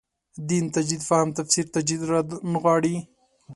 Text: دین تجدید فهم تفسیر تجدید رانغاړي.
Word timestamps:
دین 0.47 0.65
تجدید 0.75 1.01
فهم 1.09 1.29
تفسیر 1.37 1.65
تجدید 1.75 2.01
رانغاړي. 2.09 2.95